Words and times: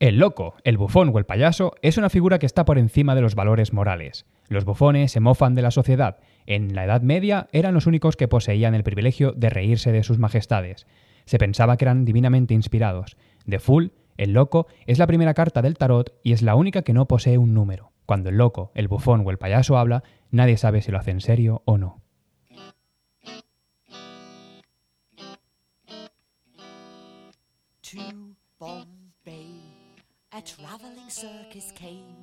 El 0.00 0.16
loco, 0.16 0.54
el 0.64 0.78
bufón 0.78 1.10
o 1.12 1.18
el 1.18 1.26
payaso 1.26 1.74
es 1.82 1.98
una 1.98 2.08
figura 2.08 2.38
que 2.38 2.46
está 2.46 2.64
por 2.64 2.78
encima 2.78 3.14
de 3.14 3.20
los 3.20 3.34
valores 3.34 3.74
morales. 3.74 4.24
Los 4.48 4.64
bufones 4.64 5.12
se 5.12 5.20
mofan 5.20 5.54
de 5.54 5.60
la 5.60 5.70
sociedad. 5.70 6.20
En 6.46 6.74
la 6.74 6.86
Edad 6.86 7.02
Media 7.02 7.48
eran 7.52 7.74
los 7.74 7.86
únicos 7.86 8.16
que 8.16 8.26
poseían 8.26 8.74
el 8.74 8.82
privilegio 8.82 9.32
de 9.32 9.50
reírse 9.50 9.92
de 9.92 10.02
sus 10.02 10.18
majestades. 10.18 10.86
Se 11.26 11.36
pensaba 11.36 11.76
que 11.76 11.84
eran 11.84 12.06
divinamente 12.06 12.54
inspirados. 12.54 13.18
The 13.46 13.58
Fool, 13.58 13.92
el 14.16 14.32
loco, 14.32 14.68
es 14.86 14.98
la 14.98 15.06
primera 15.06 15.34
carta 15.34 15.60
del 15.60 15.76
tarot 15.76 16.18
y 16.22 16.32
es 16.32 16.40
la 16.40 16.54
única 16.54 16.80
que 16.80 16.94
no 16.94 17.06
posee 17.06 17.36
un 17.36 17.52
número. 17.52 17.92
Cuando 18.06 18.30
el 18.30 18.38
loco, 18.38 18.72
el 18.74 18.88
bufón 18.88 19.22
o 19.26 19.30
el 19.30 19.36
payaso 19.36 19.76
habla, 19.76 20.02
nadie 20.30 20.56
sabe 20.56 20.80
si 20.80 20.90
lo 20.90 20.98
hace 20.98 21.10
en 21.10 21.20
serio 21.20 21.60
o 21.66 21.76
no. 21.76 21.99
A 30.40 30.42
travelling 30.42 31.10
circus 31.10 31.70
came. 31.74 32.16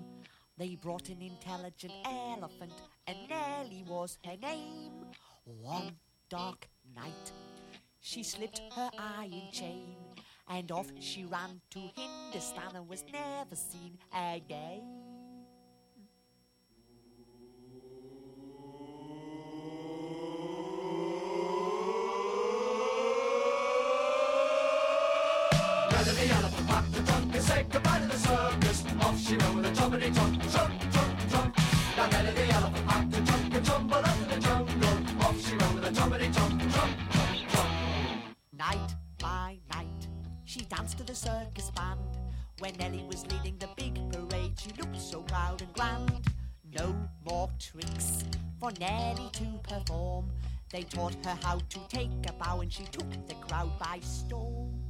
They 0.58 0.74
brought 0.74 1.08
an 1.10 1.22
intelligent 1.22 1.94
elephant, 2.04 2.74
and 3.06 3.16
Nellie 3.30 3.86
was 3.88 4.18
her 4.26 4.36
name. 4.42 5.06
One 5.44 5.92
dark 6.28 6.68
night, 6.96 7.32
she 8.00 8.24
slipped 8.24 8.60
her 8.74 8.90
iron 8.98 9.52
chain, 9.52 9.98
and 10.50 10.72
off 10.72 10.88
she 11.00 11.26
ran 11.26 11.62
to 11.70 11.80
Hindustan 11.96 12.76
and 12.76 12.90
was 12.90 13.04
never 13.14 13.56
seen 13.56 14.00
again. 14.12 15.07
circus 27.42 27.48
said 27.48 27.72
goodbye 27.72 28.00
to 28.00 28.08
the 28.08 28.18
circus. 28.18 28.84
Off 29.02 29.20
she 29.20 29.38
went 29.38 29.56
with 29.56 29.66
a 29.66 29.72
trumpety 29.72 30.14
trump, 30.14 30.42
trump, 30.52 30.92
trump, 30.92 31.30
trump. 31.30 31.56
Down 31.96 32.10
Nelly 32.10 32.32
the 32.32 32.50
elephant 32.54 32.88
packed 32.88 33.18
a 33.18 33.26
trunk 33.26 33.54
and 33.54 33.66
tumbled 33.66 34.06
up 34.06 34.22
in 34.22 34.30
the 34.30 34.40
jungle. 34.40 35.26
Off 35.26 35.48
she 35.48 35.58
went 35.58 35.74
with 35.76 35.86
a 35.86 35.92
trumpety 35.92 36.34
trump, 36.34 36.60
trump, 36.72 36.98
trump, 37.12 37.50
trump. 37.50 37.70
Night 38.58 38.96
by 39.20 39.58
night, 39.74 40.08
she 40.46 40.62
danced 40.62 40.98
to 40.98 41.04
the 41.04 41.16
circus 41.16 41.72
band. 41.72 42.00
When 42.60 42.74
Nelly 42.80 43.04
was 43.08 43.26
leading 43.28 43.58
the 43.60 43.70
big 43.78 43.96
parade, 44.12 44.54
she 44.60 44.72
looked 44.80 45.00
so 45.00 45.22
proud 45.22 45.62
and 45.62 45.74
grand. 45.74 46.28
No 46.74 46.96
more 47.30 47.50
tricks 47.60 48.24
for 48.60 48.72
Nelly 48.80 49.30
to 49.34 49.46
perform. 49.64 50.32
They 50.72 50.84
taught 50.84 51.14
her 51.24 51.38
how 51.44 51.60
to 51.60 51.80
take 51.88 52.12
a 52.28 52.34
bow 52.34 52.62
and 52.62 52.74
she 52.74 52.84
took 52.86 53.10
the 53.28 53.36
crowd 53.36 53.78
by 53.80 54.00
storm. 54.02 54.87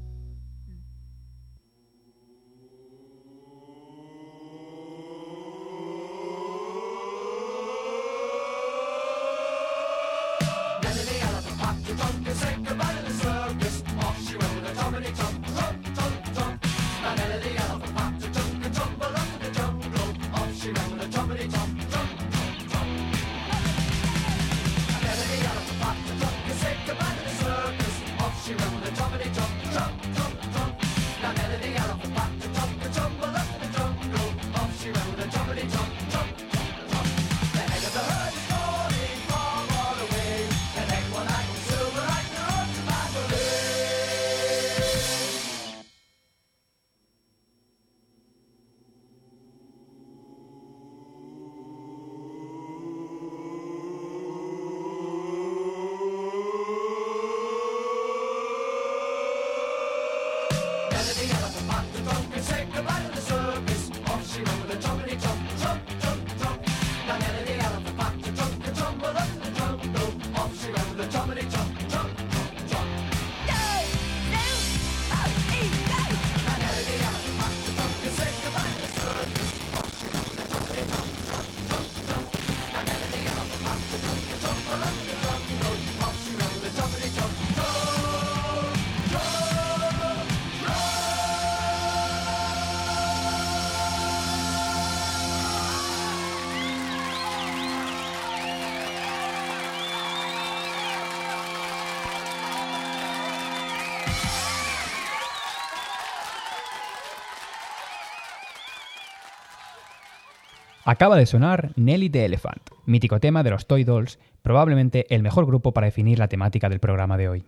Acaba 110.90 111.18
de 111.18 111.26
sonar 111.26 111.74
Nelly 111.76 112.10
the 112.10 112.24
Elephant, 112.24 112.62
mítico 112.86 113.20
tema 113.20 113.44
de 113.44 113.50
los 113.50 113.68
Toy 113.68 113.84
Dolls, 113.84 114.20
probablemente 114.42 115.14
el 115.14 115.22
mejor 115.22 115.46
grupo 115.46 115.74
para 115.74 115.84
definir 115.84 116.18
la 116.18 116.30
temática 116.30 116.70
del 116.70 116.80
programa 116.80 117.18
de 117.18 117.28
hoy. 117.28 117.46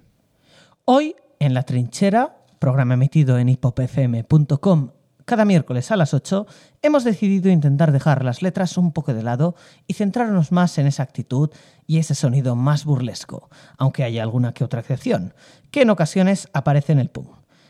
Hoy, 0.83 1.15
en 1.39 1.53
La 1.53 1.63
Trinchera, 1.63 2.35
programa 2.59 2.95
emitido 2.95 3.39
en 3.39 3.47
hipopfm.com 3.47 4.89
cada 5.23 5.45
miércoles 5.45 5.89
a 5.89 5.95
las 5.95 6.13
8, 6.13 6.47
hemos 6.81 7.05
decidido 7.05 7.49
intentar 7.49 7.93
dejar 7.93 8.25
las 8.25 8.41
letras 8.41 8.77
un 8.77 8.91
poco 8.91 9.13
de 9.13 9.23
lado 9.23 9.55
y 9.87 9.93
centrarnos 9.93 10.51
más 10.51 10.77
en 10.77 10.87
esa 10.87 11.03
actitud 11.03 11.49
y 11.87 11.99
ese 11.99 12.15
sonido 12.15 12.57
más 12.57 12.83
burlesco, 12.83 13.49
aunque 13.77 14.03
haya 14.03 14.21
alguna 14.21 14.53
que 14.53 14.65
otra 14.65 14.81
excepción, 14.81 15.33
que 15.71 15.83
en 15.83 15.91
ocasiones 15.91 16.49
aparece 16.51 16.91
en 16.91 16.99
el 16.99 17.09
punk. 17.09 17.29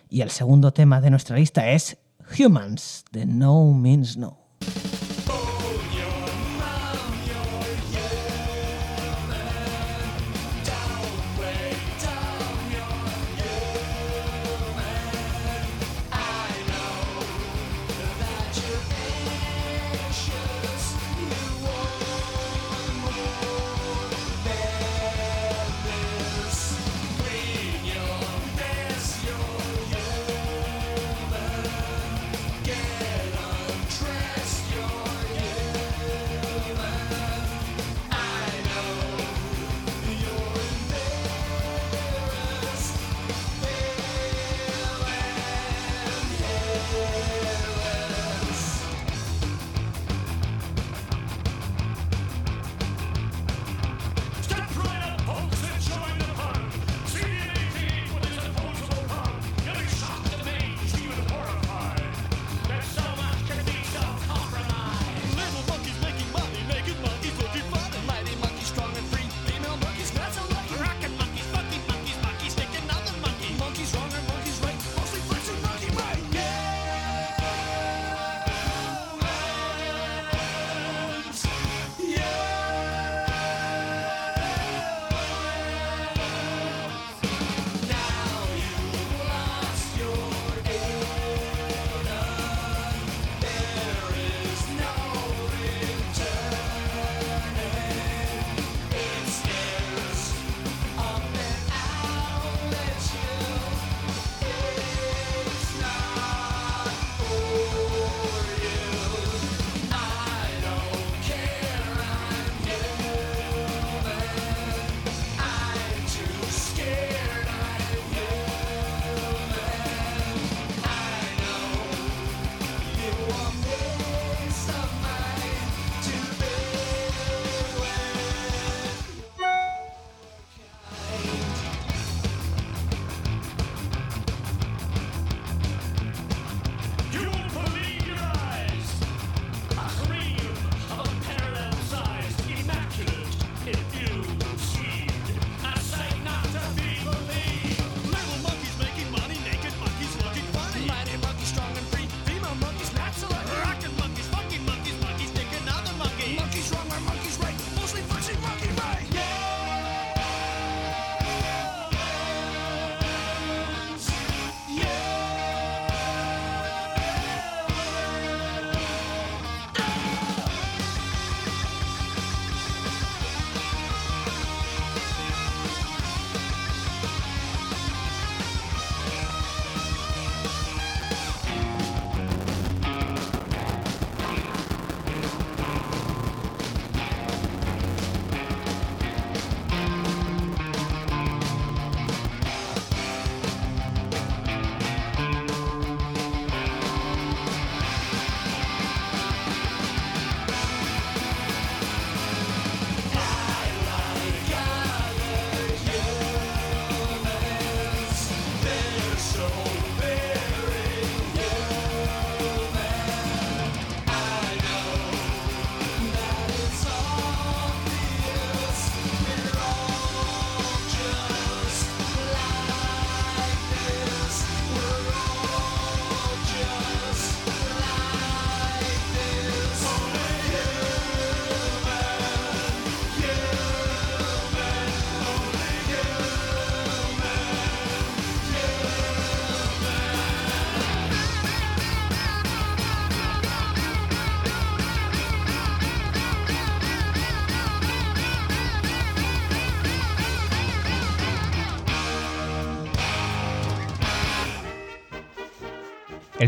Y 0.09 0.21
el 0.21 0.31
segundo 0.31 0.73
tema 0.73 0.99
de 0.99 1.11
nuestra 1.11 1.37
lista 1.37 1.69
es 1.69 1.99
Humans, 2.39 3.05
de 3.11 3.27
No 3.27 3.71
Means 3.71 4.17
No. 4.17 4.38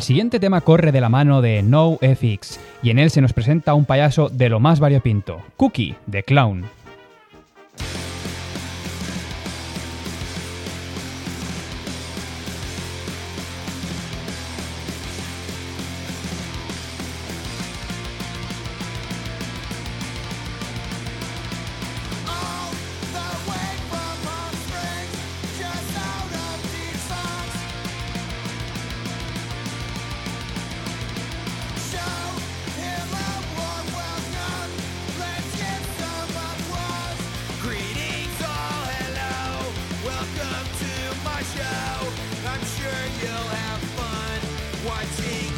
El 0.02 0.06
siguiente 0.06 0.40
tema 0.40 0.62
corre 0.62 0.92
de 0.92 1.00
la 1.00 1.10
mano 1.10 1.44
de 1.44 1.62
NoFX 1.62 2.60
y 2.82 2.90
en 2.90 2.98
él 2.98 3.12
se 3.12 3.22
nos 3.22 3.34
presenta 3.34 3.76
un 3.76 3.86
payaso 3.86 4.30
de 4.30 4.50
lo 4.50 4.60
más 4.60 4.80
variopinto, 4.80 5.44
Cookie, 5.58 5.94
de 6.08 6.24
Clown. 6.24 6.66
Welcome 40.12 40.68
to 40.84 40.94
my 41.24 41.42
show. 41.56 42.08
I'm 42.52 42.64
sure 42.76 43.02
you'll 43.22 43.50
have 43.56 43.82
fun 43.96 44.40
watching 44.86 45.51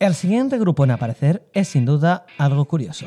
El 0.00 0.14
siguiente 0.14 0.58
grupo 0.58 0.84
en 0.84 0.92
aparecer 0.92 1.50
es 1.52 1.66
sin 1.68 1.84
duda 1.84 2.24
algo 2.38 2.66
curioso. 2.66 3.06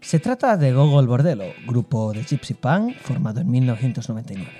Se 0.00 0.18
trata 0.18 0.56
de 0.56 0.72
Gogol 0.72 1.06
Bordello, 1.06 1.52
grupo 1.68 2.12
de 2.12 2.24
Gypsy 2.24 2.54
Punk 2.54 2.96
formado 2.98 3.42
en 3.42 3.48
1999. 3.48 4.50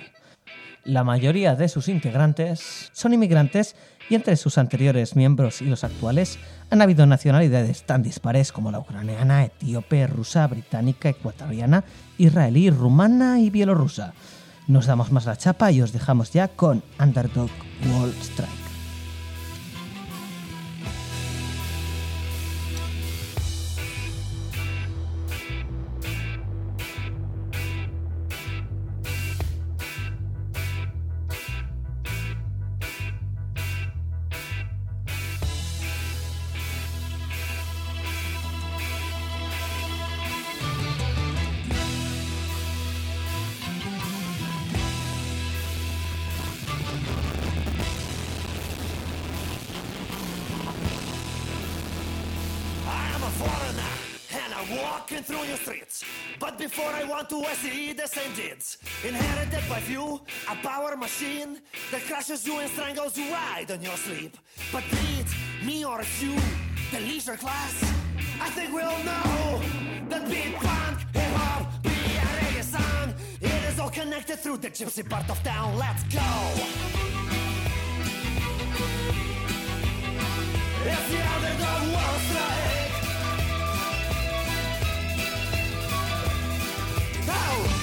La 0.85 1.03
mayoría 1.03 1.55
de 1.55 1.67
sus 1.67 1.89
integrantes 1.89 2.89
son 2.93 3.13
inmigrantes 3.13 3.75
y 4.09 4.15
entre 4.15 4.37
sus 4.37 4.57
anteriores 4.57 5.17
miembros 5.17 5.61
y 5.61 5.65
los 5.65 5.83
actuales 5.83 6.39
han 6.69 6.81
habido 6.81 7.05
nacionalidades 7.05 7.83
tan 7.83 8.01
dispares 8.01 8.53
como 8.53 8.71
la 8.71 8.79
ucraniana, 8.79 9.43
etíope, 9.43 10.07
rusa, 10.07 10.47
británica, 10.47 11.09
ecuatoriana, 11.09 11.83
israelí, 12.17 12.69
rumana 12.69 13.41
y 13.41 13.49
bielorrusa. 13.49 14.13
Nos 14.67 14.85
damos 14.85 15.11
más 15.11 15.25
la 15.25 15.35
chapa 15.35 15.69
y 15.73 15.81
os 15.81 15.91
dejamos 15.91 16.31
ya 16.31 16.47
con 16.47 16.81
Underdog 16.97 17.49
Wall 17.91 18.13
Strike. 18.21 18.66
Strangles 63.09 63.17
you 63.17 63.33
right 63.33 63.71
on 63.71 63.81
your 63.81 63.97
sleep. 63.97 64.37
But 64.71 64.83
be 64.91 65.19
it 65.19 65.65
me 65.65 65.85
or 65.85 66.01
it's 66.01 66.21
you, 66.21 66.35
the 66.91 66.99
leisure 66.99 67.37
class, 67.37 67.83
I 68.41 68.49
think 68.49 68.73
we'll 68.73 69.03
know 69.03 69.61
that 70.09 70.27
beat 70.29 70.55
punk, 70.55 70.99
hip 71.13 71.33
hop, 71.35 71.83
be 71.83 71.89
a 71.89 71.93
reggae 72.39 72.63
song. 72.63 73.13
It 73.41 73.63
is 73.71 73.79
all 73.79 73.89
connected 73.89 74.39
through 74.39 74.57
the 74.57 74.69
gypsy 74.69 75.07
part 75.07 75.29
of 75.29 75.41
town. 75.43 75.77
Let's 75.77 76.03
go. 76.03 76.19
It's 80.89 81.09
the 81.09 81.19
underdog 81.33 81.83
world 81.93 82.21
strike. 82.29 82.93
Oh! 87.29 87.76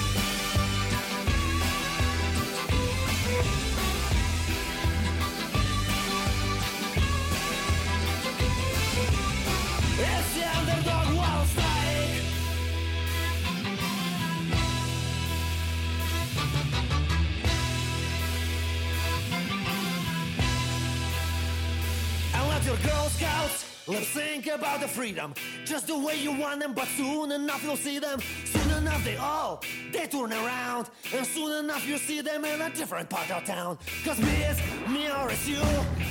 Lip 23.86 24.02
sync 24.02 24.46
about 24.46 24.80
the 24.80 24.88
freedom. 24.88 25.34
Just 25.66 25.88
the 25.88 25.98
way 25.98 26.16
you 26.18 26.32
want 26.32 26.60
them, 26.60 26.72
but 26.72 26.88
soon 26.88 27.32
enough 27.32 27.62
you'll 27.62 27.76
see 27.76 27.98
them. 27.98 28.18
Soon 28.46 28.70
enough 28.78 29.04
they 29.04 29.16
all, 29.16 29.62
they 29.92 30.06
turn 30.06 30.32
around. 30.32 30.88
And 31.14 31.26
soon 31.26 31.64
enough 31.64 31.86
you 31.86 31.98
see 31.98 32.22
them 32.22 32.46
in 32.46 32.62
a 32.62 32.70
different 32.70 33.10
part 33.10 33.30
of 33.30 33.44
town. 33.44 33.76
Cause 34.02 34.18
me 34.18 34.42
is 34.44 34.58
me 34.88 35.10
or 35.10 35.30
it's 35.30 35.46
you, 35.46 35.60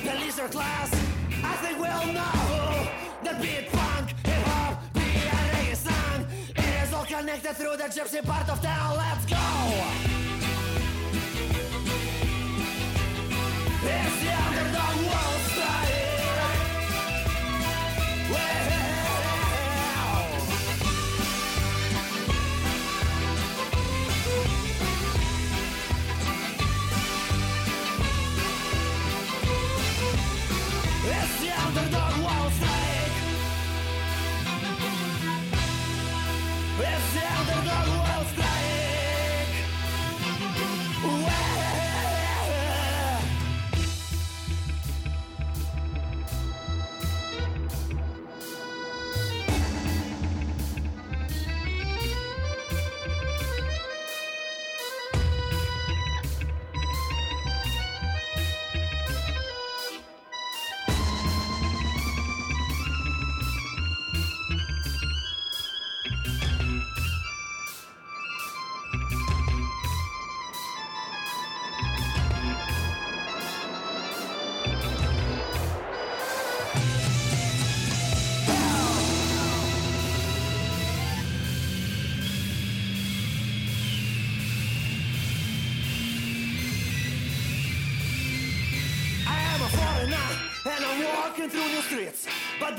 the 0.03 0.13
leisure 0.19 0.47
class. 0.49 0.93
I 1.43 1.55
think 1.63 1.79
we'll 1.79 2.13
know 2.13 2.87
that 3.23 3.41
beat 3.41 3.71
punk, 3.71 4.09
hip 4.23 4.43
hop, 4.45 4.93
be 4.93 5.01
a 5.01 5.03
reggae 5.03 5.75
song. 5.75 6.27
It 6.55 6.83
is 6.83 6.93
all 6.93 7.05
connected 7.05 7.55
through 7.55 7.77
the 7.77 7.85
gypsy 7.85 8.23
part 8.23 8.49
of 8.49 8.61
town. 8.61 8.97
Let's 8.97 9.25
go! 9.25 9.37
It's 13.85 14.23
the 14.23 14.31
underdog 14.31 14.92
the 37.23 37.29
end 37.29 37.49
of 37.49 38.43
the 38.43 38.52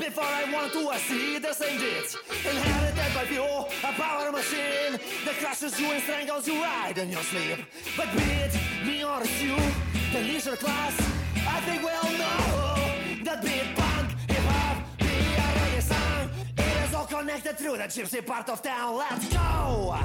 before 0.05 0.23
I 0.23 0.43
want 0.53 0.71
to, 0.73 0.89
I 0.89 0.97
see 0.97 1.39
the 1.39 1.53
same 1.53 1.79
deeds. 1.79 2.17
Inherited 2.29 3.11
by 3.15 3.25
few, 3.25 3.43
a 3.43 3.91
power 3.93 4.31
machine 4.31 4.93
that 5.25 5.35
crushes 5.41 5.79
you 5.79 5.87
and 5.91 6.03
strangles 6.03 6.47
you 6.47 6.61
right 6.61 6.95
in 6.95 7.09
your 7.09 7.23
sleep. 7.23 7.59
But 7.97 8.11
be 8.15 8.23
it 8.45 8.53
me 8.85 9.03
or 9.03 9.21
it's 9.21 9.41
you, 9.41 9.55
the 10.13 10.21
leisure 10.21 10.55
class, 10.55 10.93
I 11.47 11.59
think 11.61 11.81
we 11.81 11.89
all 11.89 12.13
know 12.23 13.23
that 13.23 13.41
beat 13.41 13.69
punk, 13.75 14.11
hip 14.29 14.45
hop, 14.53 14.77
be 14.99 15.05
a 15.05 15.47
reggae. 15.59 16.29
It 16.57 16.87
is 16.87 16.93
all 16.93 17.07
connected 17.07 17.57
through 17.57 17.77
the 17.77 17.87
gypsy 17.95 18.23
part 18.23 18.49
of 18.49 18.61
town. 18.61 18.97
Let's 18.97 19.27
go! 19.33 19.95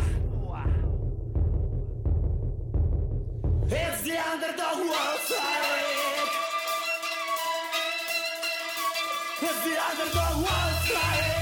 It's 3.73 4.03
the 4.03 4.19
underdog 4.31 4.79
world 4.79 5.80
strike. 9.41 9.51
It's 9.51 9.65
the 9.65 10.03
underdog 10.03 10.37
world 10.37 10.75
strike. 10.85 11.40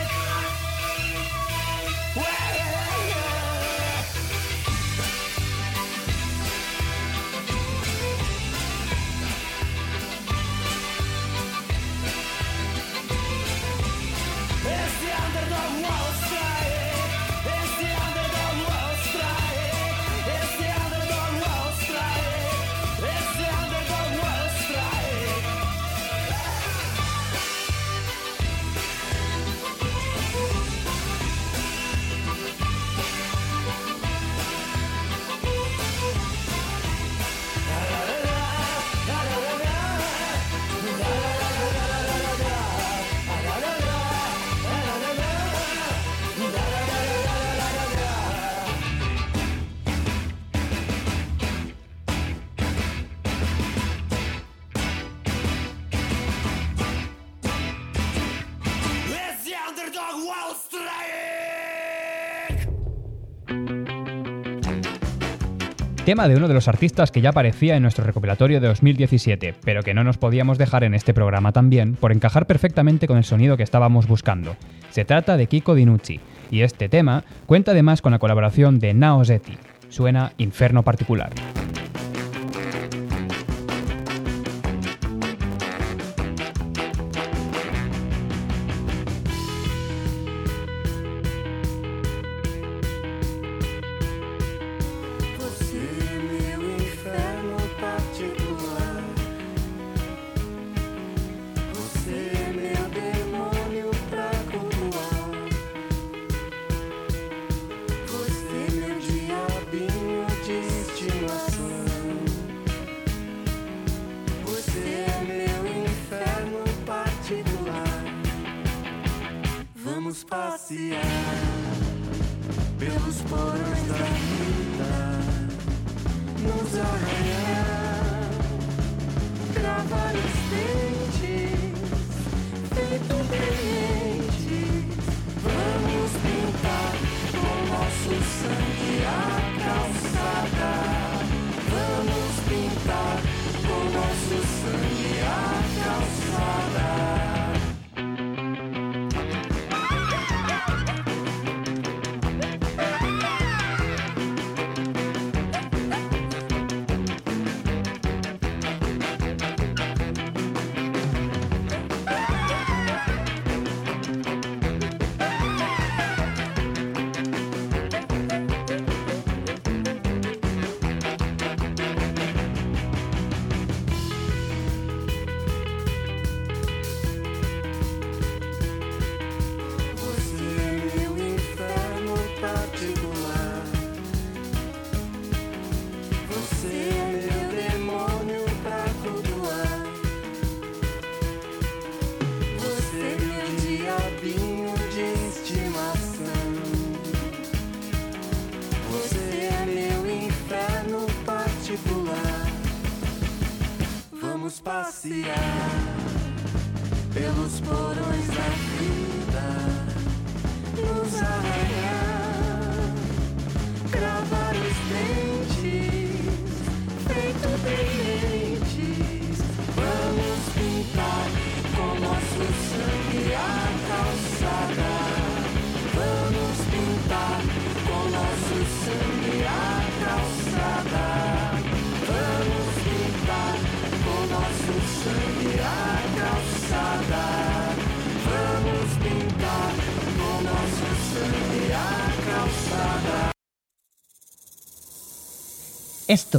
Tema 66.08 66.26
de 66.26 66.36
uno 66.36 66.48
de 66.48 66.54
los 66.54 66.68
artistas 66.68 67.10
que 67.10 67.20
ya 67.20 67.28
aparecía 67.28 67.76
en 67.76 67.82
nuestro 67.82 68.02
recopilatorio 68.02 68.62
de 68.62 68.68
2017, 68.68 69.56
pero 69.62 69.82
que 69.82 69.92
no 69.92 70.04
nos 70.04 70.16
podíamos 70.16 70.56
dejar 70.56 70.82
en 70.82 70.94
este 70.94 71.12
programa 71.12 71.52
también 71.52 71.96
por 71.96 72.12
encajar 72.12 72.46
perfectamente 72.46 73.06
con 73.06 73.18
el 73.18 73.24
sonido 73.24 73.58
que 73.58 73.62
estábamos 73.62 74.06
buscando. 74.06 74.56
Se 74.88 75.04
trata 75.04 75.36
de 75.36 75.48
Kiko 75.48 75.74
Dinucci, 75.74 76.18
y 76.50 76.62
este 76.62 76.88
tema 76.88 77.24
cuenta 77.44 77.72
además 77.72 78.00
con 78.00 78.12
la 78.12 78.18
colaboración 78.18 78.78
de 78.78 78.94
Nao 78.94 79.22
Zeti. 79.22 79.58
Suena 79.90 80.32
Inferno 80.38 80.82
Particular. 80.82 81.30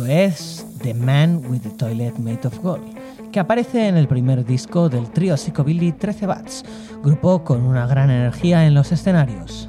Es 0.10 0.66
The 0.82 0.94
Man 0.94 1.42
with 1.50 1.62
the 1.62 1.70
Toilet 1.70 2.18
Made 2.18 2.46
of 2.46 2.60
Gold, 2.60 2.84
que 3.32 3.40
aparece 3.40 3.88
en 3.88 3.96
el 3.96 4.08
primer 4.08 4.46
disco 4.46 4.90
del 4.90 5.10
trío 5.12 5.38
Psychobilly 5.38 5.92
13 5.92 6.26
Bats, 6.26 6.66
grupo 7.04 7.44
con 7.44 7.64
una 7.64 7.88
gran 7.88 8.10
energía 8.10 8.66
en 8.66 8.74
los 8.74 8.92
escenarios. 8.92 9.69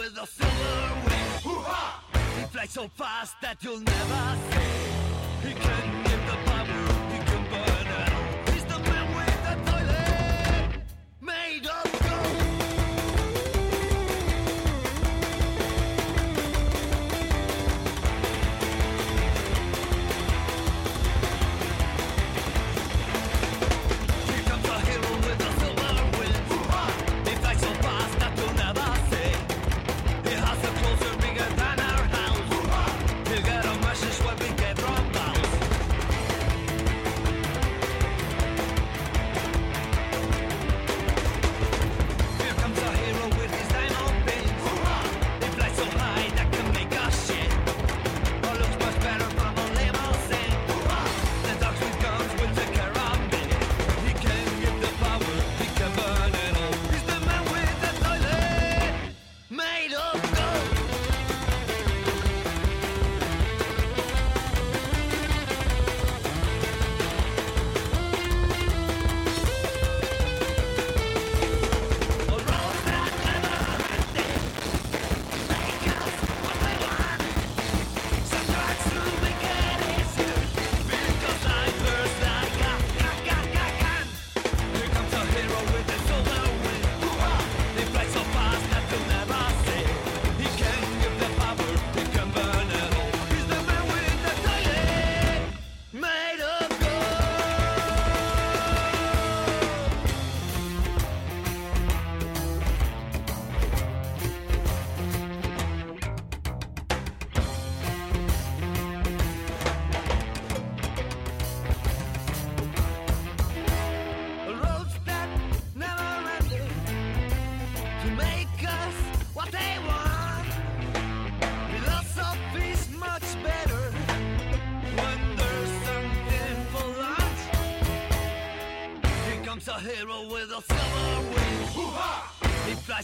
with 0.00 0.16
a 0.16 0.26
silver 0.26 0.94
wing. 1.06 1.30
Hoo-ha! 1.44 2.02
He 2.38 2.44
flies 2.46 2.70
so 2.70 2.88
fast 2.88 3.34
that 3.42 3.62
you'll 3.62 3.80
never 3.80 4.36
see. 4.50 4.69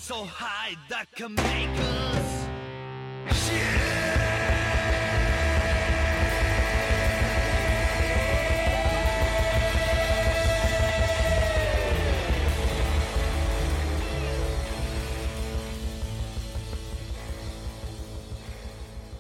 so 0.06 0.24
high 0.24 0.76
that 0.88 1.06
can 1.16 1.34
make 1.34 1.78
us. 1.80 2.46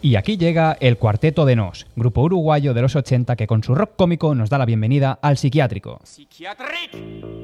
Y 0.02 0.14
aquí 0.14 0.36
llega 0.36 0.76
el 0.78 0.98
Cuarteto 0.98 1.44
de 1.46 1.56
Nos, 1.56 1.88
grupo 1.96 2.22
uruguayo 2.22 2.74
de 2.74 2.82
los 2.82 2.94
80 2.94 3.34
que 3.34 3.48
con 3.48 3.64
su 3.64 3.74
rock 3.74 3.96
cómico 3.96 4.36
nos 4.36 4.50
da 4.50 4.58
la 4.58 4.66
bienvenida 4.66 5.18
al 5.20 5.36
psiquiátrico. 5.36 5.98
Psiquiatric. 6.04 7.35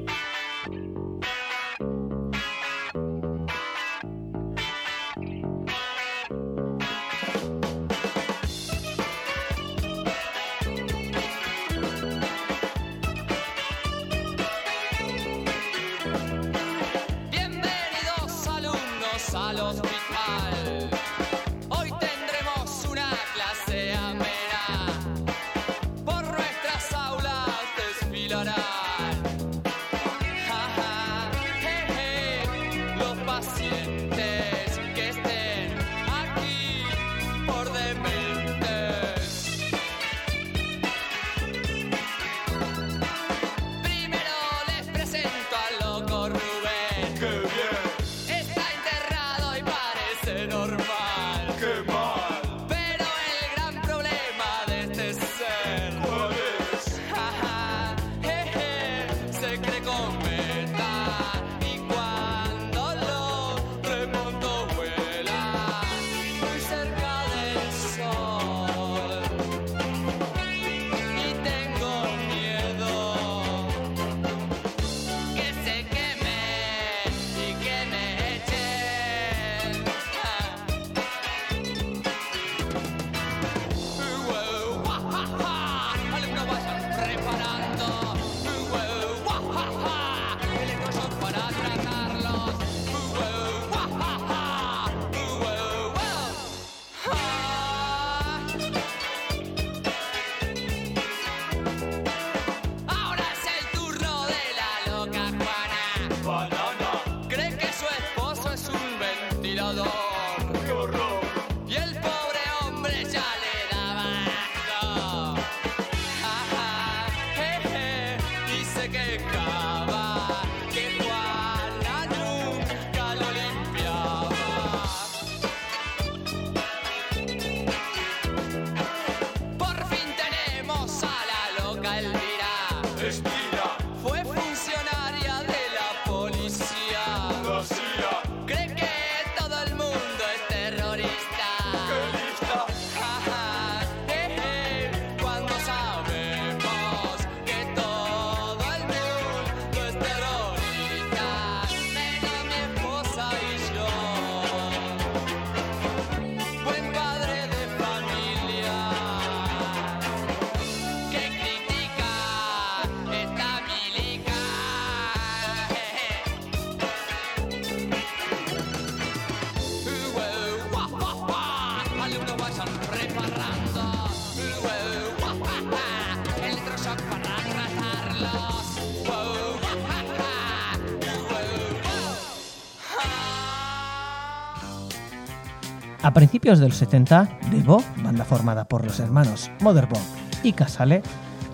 principios 186.33 186.57
de 186.57 186.67
los 186.67 186.77
70, 186.77 187.29
Devo, 187.51 187.83
banda 187.97 188.25
formada 188.25 188.65
por 188.65 188.83
los 188.83 188.99
hermanos 188.99 189.51
Motherbone 189.61 190.03
y 190.41 190.53
Casale, 190.53 191.03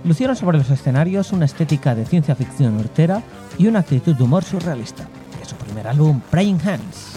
lucieron 0.05 0.37
sobre 0.37 0.57
los 0.57 0.69
escenarios 0.69 1.33
una 1.33 1.43
estética 1.43 1.95
de 1.95 2.05
ciencia 2.05 2.33
ficción 2.33 2.77
hortera 2.77 3.21
y 3.57 3.67
una 3.67 3.79
actitud 3.79 4.15
de 4.15 4.23
humor 4.23 4.45
surrealista. 4.45 5.03
De 5.37 5.43
su 5.43 5.57
primer 5.57 5.85
álbum, 5.85 6.21
Praying 6.31 6.61
Hands, 6.65 7.08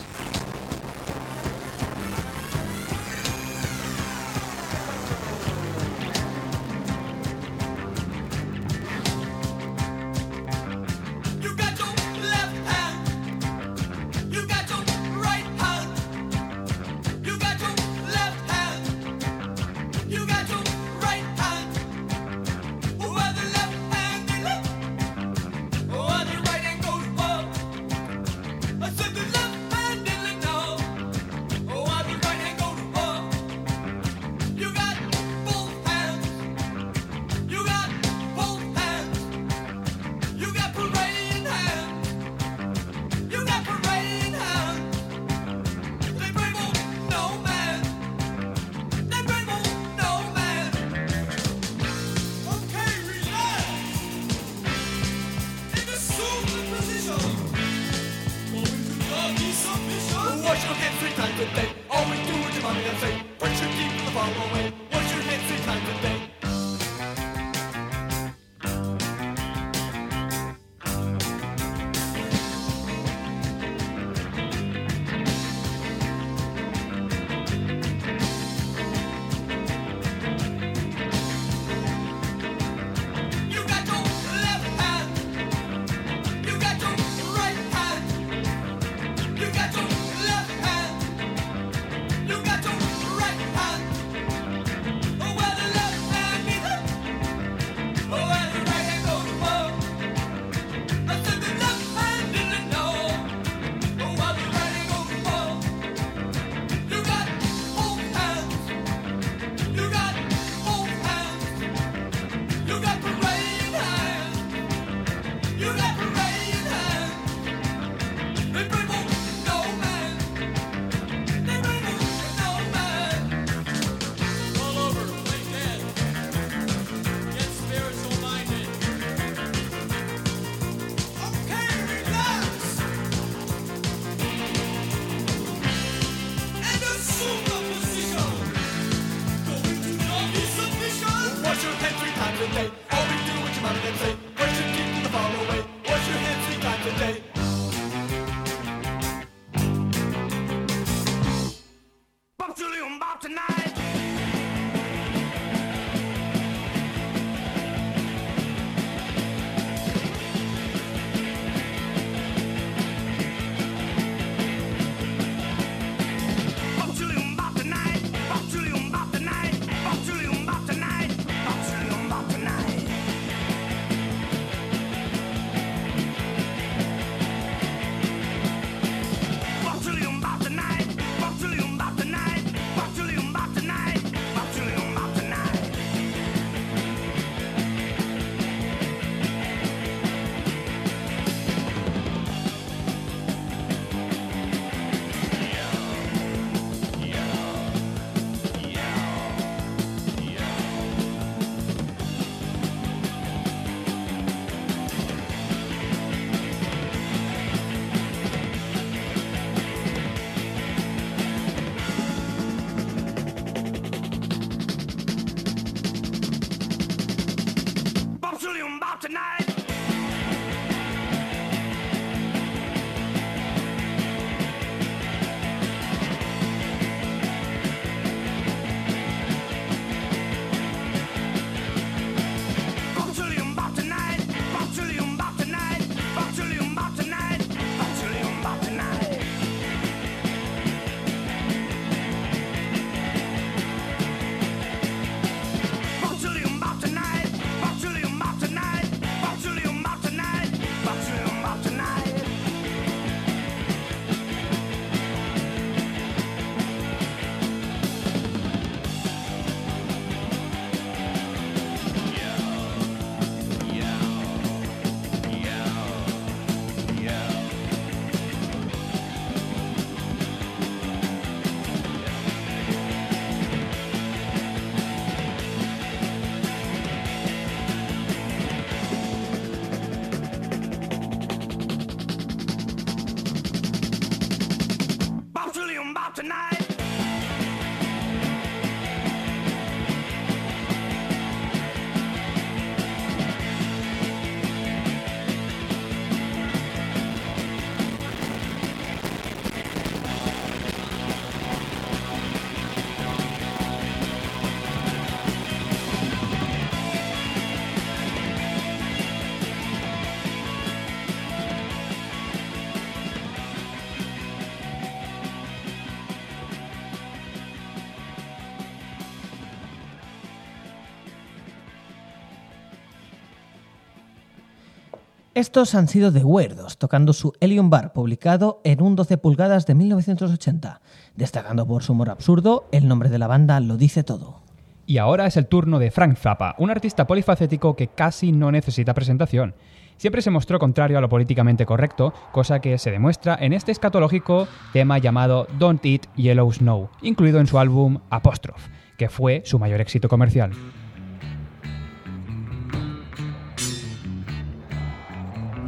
Estos 325.43 325.75
han 325.75 325.89
sido 325.89 326.13
The 326.13 326.23
Weirdos, 326.23 326.79
tocando 326.79 327.13
su 327.13 327.33
Helium 327.41 327.69
Bar, 327.69 327.93
publicado 327.93 328.61
en 328.63 328.81
un 328.81 328.95
12 328.95 329.19
pulgadas 329.19 329.67
de 329.67 329.75
1980. 329.75 330.81
Destacando 331.17 331.67
por 331.67 331.83
su 331.83 331.95
humor 331.95 332.11
absurdo, 332.11 332.69
el 332.71 332.87
nombre 332.87 333.09
de 333.09 333.19
la 333.19 333.27
banda 333.27 333.59
lo 333.59 333.77
dice 333.77 334.05
todo. 334.05 334.41
Y 334.87 334.99
ahora 334.99 335.27
es 335.27 335.37
el 335.37 335.49
turno 335.49 335.81
de 335.81 335.91
Frank 335.91 336.17
Zappa, 336.17 336.55
un 336.59 336.71
artista 336.71 337.09
polifacético 337.09 337.75
que 337.75 337.89
casi 337.89 338.31
no 338.31 338.53
necesita 338.53 338.95
presentación. 338.95 339.57
Siempre 339.97 340.23
se 340.23 340.31
mostró 340.31 340.61
contrario 340.61 340.97
a 340.97 341.01
lo 341.01 341.09
políticamente 341.09 341.67
correcto, 341.67 342.15
cosa 342.31 342.61
que 342.61 342.79
se 342.79 342.93
demuestra 342.93 343.37
en 343.41 343.53
este 343.53 343.73
escatológico 343.73 344.47
tema 344.73 344.99
llamado 344.99 345.49
Don't 345.59 345.85
Eat 345.85 346.07
Yellow 346.15 346.53
Snow, 346.53 346.89
incluido 347.03 347.41
en 347.41 347.49
su 347.49 347.59
álbum 347.59 347.99
Apostrophe, 348.11 348.71
que 348.97 349.09
fue 349.09 349.43
su 349.45 349.59
mayor 349.59 349.81
éxito 349.81 350.09
comercial. 350.09 350.53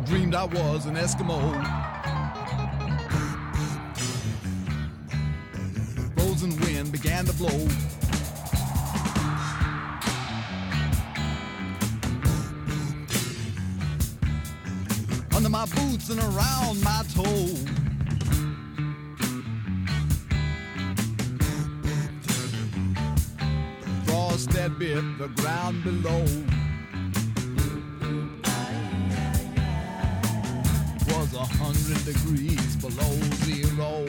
Dreamed 0.06 0.34
I 0.34 0.44
was 0.44 0.84
an 0.84 0.96
Eskimo. 0.96 1.40
Frozen 6.14 6.60
wind 6.60 6.92
began 6.92 7.24
to 7.24 7.32
blow. 7.32 7.48
Under 15.34 15.48
my 15.48 15.64
boots 15.64 16.10
and 16.10 16.20
around 16.20 16.82
my 16.84 17.02
toe. 17.14 17.46
Frost 24.04 24.50
that 24.50 24.78
bit 24.78 25.02
the 25.18 25.28
ground 25.36 25.82
below. 25.82 26.26
Hundred 31.84 32.14
degrees 32.14 32.76
below 32.76 33.12
zero. 33.44 34.06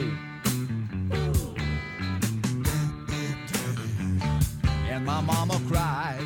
And 4.88 5.04
my 5.04 5.20
mama 5.20 5.60
cried. 5.68 6.20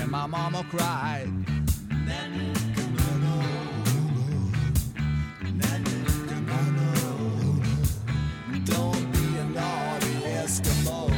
And 0.00 0.10
my 0.10 0.26
mama 0.26 0.66
cried. 0.70 1.30
Don't 8.64 9.12
be 9.12 9.38
a 9.38 9.44
naughty 9.44 10.14
Eskimo. 10.42 11.10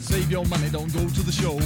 Save 0.00 0.30
your 0.30 0.44
money, 0.46 0.70
don't 0.70 0.92
go 0.92 1.08
to 1.08 1.22
the 1.22 1.32
show. 1.32 1.58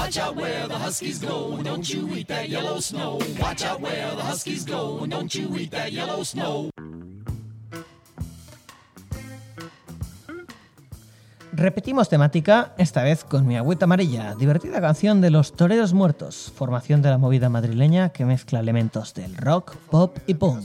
Watch 0.00 0.16
out 0.16 0.34
where 0.34 0.66
the 0.66 0.78
huskies 0.78 1.18
go, 1.20 1.60
don't 1.62 1.86
you 1.86 2.08
eat 2.16 2.26
that 2.28 2.48
yellow 2.48 2.80
snow. 2.80 3.18
Watch 3.38 3.62
out 3.62 3.82
where 3.82 4.10
the 4.16 4.22
huskies 4.22 4.64
go, 4.64 5.06
don't 5.06 5.32
you 5.34 5.54
eat 5.58 5.70
that 5.72 5.92
yellow 5.92 6.24
snow. 6.24 6.70
Repetimos 11.52 12.08
temática, 12.08 12.72
esta 12.78 13.02
vez 13.02 13.24
con 13.24 13.46
mi 13.46 13.58
agüita 13.58 13.84
amarilla, 13.84 14.34
divertida 14.34 14.80
canción 14.80 15.20
de 15.20 15.30
Los 15.30 15.52
Toreros 15.52 15.92
Muertos, 15.92 16.50
formación 16.56 17.02
de 17.02 17.10
la 17.10 17.18
movida 17.18 17.50
madrileña 17.50 18.08
que 18.08 18.24
mezcla 18.24 18.60
elementos 18.60 19.12
del 19.12 19.36
rock, 19.36 19.76
pop 19.90 20.16
y 20.26 20.32
punk. 20.32 20.64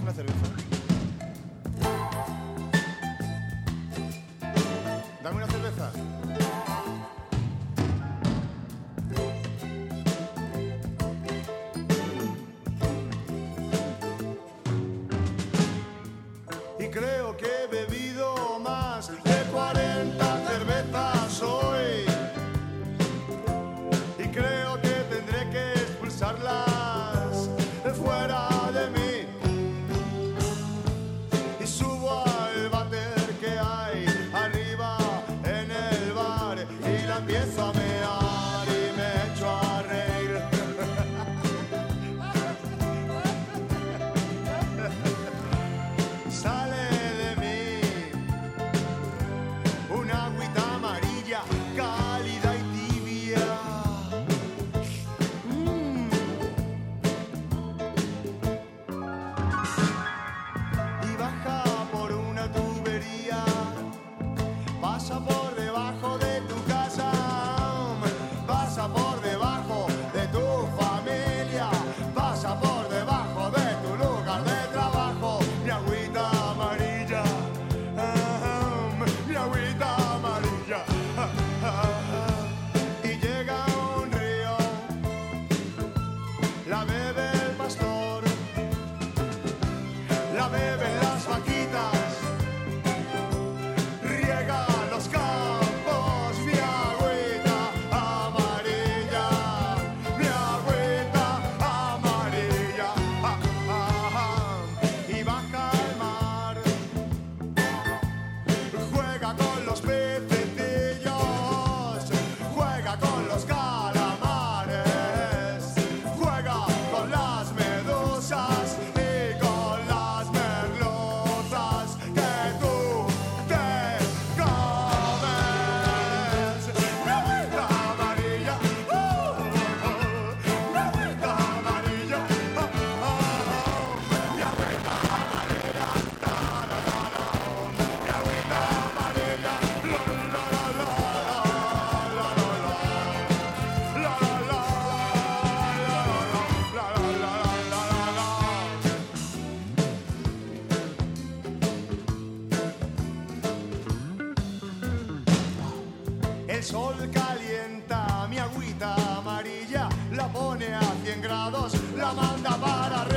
La 160.26 160.32
pone 160.32 160.74
a 160.74 160.82
100 161.04 161.22
grados, 161.22 161.74
la 161.96 162.12
manda 162.14 162.58
para 162.58 163.02
arriba, 163.02 163.15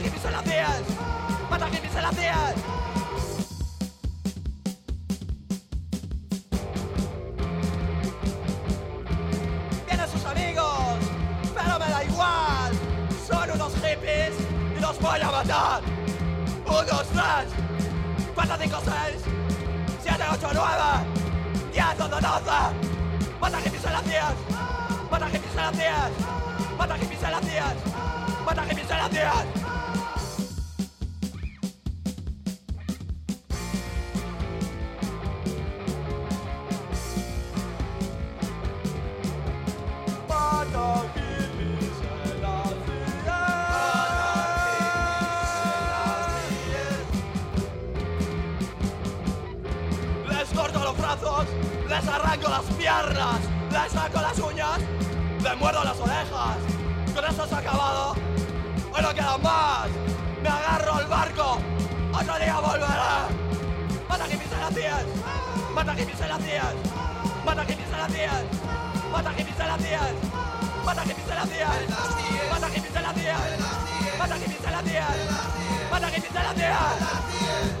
mata 0.00 0.08
hippies 0.08 0.24
en 0.24 0.32
las 0.32 0.44
tías, 0.44 0.82
mata 1.50 1.68
hippies 1.68 1.94
en 1.94 2.02
las 2.02 2.16
tías. 2.16 2.54
Tiene 9.86 10.08
sus 10.08 10.24
amigos, 10.24 10.96
pero 11.54 11.78
me 11.78 11.90
da 11.90 12.04
igual. 12.04 12.72
Son 13.26 13.50
unos 13.50 13.74
hippies 13.74 14.32
y 14.76 14.80
los 14.80 14.98
voy 15.00 15.20
a 15.20 15.30
matar. 15.30 15.82
Un, 16.66 16.86
dos, 16.86 17.06
tres, 17.12 17.48
cuatro, 18.34 18.56
cinco, 18.58 18.78
seis, 18.84 19.22
siete, 20.02 20.24
ocho, 20.32 20.48
nueve, 20.54 21.72
diez, 21.72 22.00
once, 22.00 22.20
doce. 22.20 22.60
Mata 23.38 23.58
hippies 23.60 23.82
tías. 23.82 24.34
Mata 25.10 25.26
hippies 25.26 25.52
tías. 25.52 26.10
Mata 26.78 26.96
hippies 26.96 27.20
tías. 27.20 27.74
Mata 28.46 28.64
hippies 28.64 28.90
en 28.90 29.79
arranco 52.10 52.48
las 52.48 52.64
piernas, 52.76 53.40
les 53.70 53.92
saco 53.92 54.20
las 54.20 54.38
uñas, 54.38 54.80
les 55.42 55.56
muerdo 55.56 55.84
las 55.84 55.98
orejas. 55.98 56.56
Con 57.14 57.24
esto 57.24 57.46
se 57.46 57.54
ha 57.54 57.58
acabado. 57.58 58.14
Hoy 58.92 59.02
no 59.02 59.14
queda 59.14 59.38
más. 59.38 59.88
Me 60.42 60.48
agarro 60.48 60.94
al 60.94 61.06
barco. 61.06 61.58
Otro 62.12 62.38
día 62.38 62.58
volveré. 62.60 63.50
Mata 64.08 64.24
hippies 64.26 64.52
en 64.52 64.60
las 64.60 64.74
tías. 64.74 65.04
Mata 65.74 65.94
hippies 65.94 66.20
en 66.20 66.28
las 66.28 66.38
tías. 66.38 66.74
Mata 67.44 67.64
hippies 67.64 67.92
en 67.92 67.98
las 67.98 68.12
tías. 68.12 68.42
Mata 69.12 69.32
hippies 69.32 69.60
en 69.60 69.66
las 69.68 69.78
tías. 69.78 70.12
Mata 70.84 71.02
hippies 71.04 71.28
en 71.28 71.36
las 71.36 71.48
tías. 71.48 71.70
Mata 72.50 72.68
hippies 72.68 72.96
en 72.96 73.02
las 73.02 73.14
tías. 73.14 73.40
Mata 74.18 74.36
hippies 74.38 74.64
en 74.64 74.72
las 74.72 74.84
tías. 74.84 75.16
Mata 75.90 76.10
hippies 76.10 76.36
en 76.36 76.42
las 76.42 76.54
tías. 76.54 77.79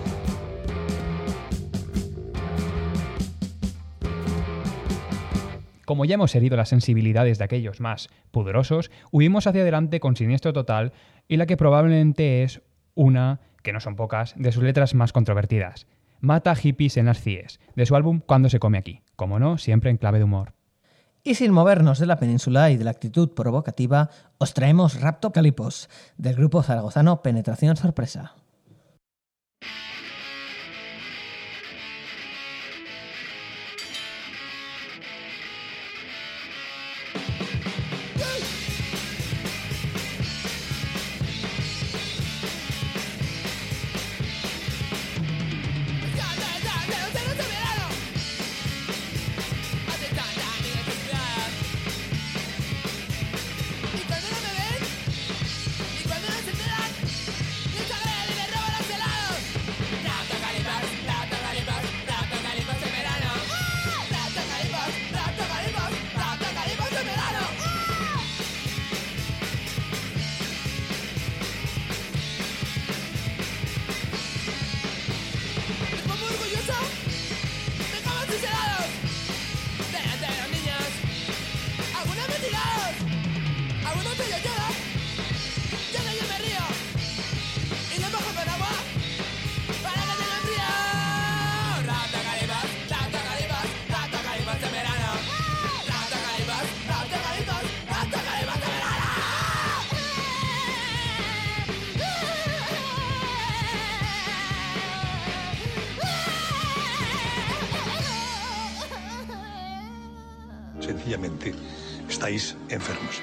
Como 5.90 6.04
ya 6.04 6.14
hemos 6.14 6.36
herido 6.36 6.56
las 6.56 6.68
sensibilidades 6.68 7.38
de 7.38 7.44
aquellos 7.44 7.80
más 7.80 8.10
pudorosos, 8.30 8.92
huimos 9.10 9.48
hacia 9.48 9.62
adelante 9.62 9.98
con 9.98 10.14
Siniestro 10.14 10.52
Total 10.52 10.92
y 11.26 11.36
la 11.36 11.46
que 11.46 11.56
probablemente 11.56 12.44
es 12.44 12.62
una, 12.94 13.40
que 13.64 13.72
no 13.72 13.80
son 13.80 13.96
pocas, 13.96 14.34
de 14.36 14.52
sus 14.52 14.62
letras 14.62 14.94
más 14.94 15.12
controvertidas. 15.12 15.88
Mata 16.20 16.54
hippies 16.54 16.96
en 16.96 17.06
las 17.06 17.20
CIES, 17.20 17.58
de 17.74 17.86
su 17.86 17.96
álbum 17.96 18.20
Cuando 18.24 18.48
se 18.48 18.60
come 18.60 18.78
aquí. 18.78 19.02
Como 19.16 19.40
no, 19.40 19.58
siempre 19.58 19.90
en 19.90 19.96
clave 19.96 20.18
de 20.18 20.24
humor. 20.26 20.52
Y 21.24 21.34
sin 21.34 21.50
movernos 21.50 21.98
de 21.98 22.06
la 22.06 22.20
península 22.20 22.70
y 22.70 22.76
de 22.76 22.84
la 22.84 22.92
actitud 22.92 23.30
provocativa, 23.30 24.10
os 24.38 24.54
traemos 24.54 25.00
Rapto 25.00 25.32
Calipos, 25.32 25.90
del 26.16 26.36
grupo 26.36 26.62
zaragozano 26.62 27.20
Penetración 27.20 27.76
Sorpresa. 27.76 28.36
sencillamente 111.10 111.52
estáis 112.08 112.56
enfermos. 112.68 113.20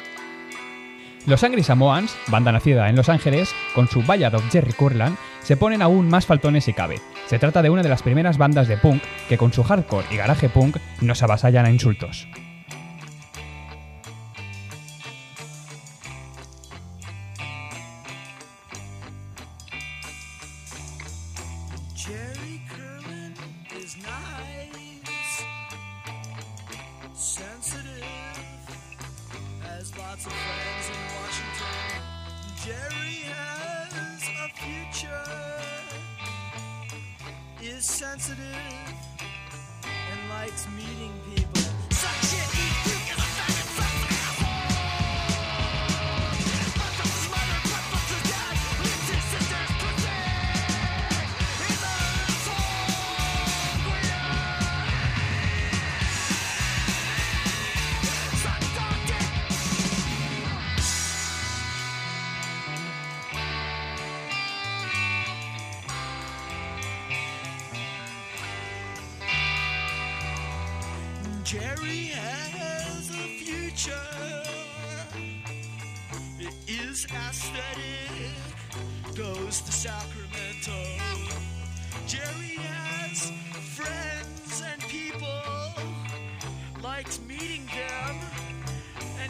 Los 1.25 1.43
Angry 1.43 1.63
Samoans, 1.63 2.15
banda 2.27 2.51
nacida 2.51 2.89
en 2.89 2.95
Los 2.95 3.09
Ángeles, 3.09 3.49
con 3.75 3.87
su 3.87 4.01
Ballad 4.03 4.35
of 4.35 4.49
Jerry 4.51 4.73
Curland, 4.73 5.17
se 5.41 5.57
ponen 5.57 5.81
aún 5.81 6.09
más 6.09 6.25
faltones 6.25 6.65
si 6.65 6.73
cabe. 6.73 7.01
Se 7.27 7.39
trata 7.39 7.61
de 7.61 7.69
una 7.69 7.83
de 7.83 7.89
las 7.89 8.01
primeras 8.01 8.37
bandas 8.37 8.67
de 8.67 8.77
punk 8.77 9.03
que 9.27 9.37
con 9.37 9.53
su 9.53 9.63
hardcore 9.63 10.07
y 10.11 10.17
garaje 10.17 10.49
punk 10.49 10.77
nos 11.01 11.23
avasallan 11.23 11.65
a 11.65 11.71
insultos. 11.71 12.27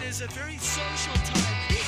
is 0.07 0.21
a 0.21 0.27
very 0.27 0.57
social 0.57 1.13
time. 1.15 1.86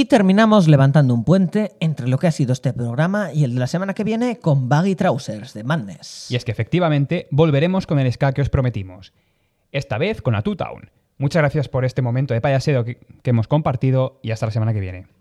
Y 0.00 0.06
terminamos 0.06 0.66
levantando 0.66 1.12
un 1.12 1.24
puente 1.24 1.72
entre 1.78 2.08
lo 2.08 2.16
que 2.16 2.26
ha 2.26 2.32
sido 2.32 2.54
este 2.54 2.72
programa 2.72 3.34
y 3.34 3.44
el 3.44 3.52
de 3.52 3.60
la 3.60 3.66
semana 3.66 3.92
que 3.92 4.02
viene 4.02 4.38
con 4.38 4.66
Baggy 4.66 4.94
Trousers 4.94 5.52
de 5.52 5.62
Madness. 5.62 6.30
Y 6.30 6.36
es 6.36 6.46
que 6.46 6.52
efectivamente 6.52 7.28
volveremos 7.30 7.86
con 7.86 7.98
el 7.98 8.10
ska 8.10 8.32
que 8.32 8.40
os 8.40 8.48
prometimos. 8.48 9.12
Esta 9.72 9.98
vez 9.98 10.22
con 10.22 10.34
A 10.34 10.40
Two 10.40 10.56
Town. 10.56 10.90
Muchas 11.18 11.42
gracias 11.42 11.68
por 11.68 11.84
este 11.84 12.00
momento 12.00 12.32
de 12.32 12.40
payaseo 12.40 12.86
que 12.86 12.98
hemos 13.24 13.46
compartido 13.46 14.20
y 14.22 14.30
hasta 14.30 14.46
la 14.46 14.52
semana 14.52 14.72
que 14.72 14.80
viene. 14.80 15.19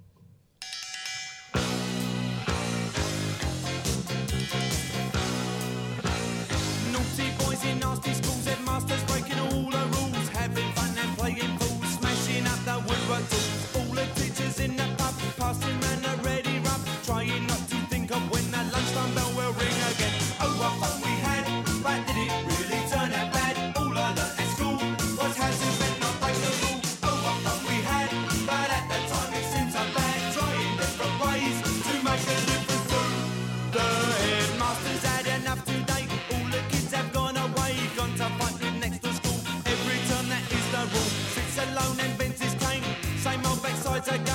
words 43.99 44.07
a 44.07 44.28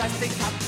plastic 0.00 0.30
cup. 0.38 0.59